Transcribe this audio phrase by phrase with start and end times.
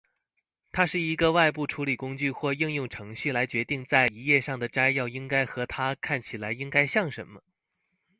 [0.71, 7.39] 它是一个外部处理工具或应用程序来决定在一页上的摘要应该和它看起来应该像什么。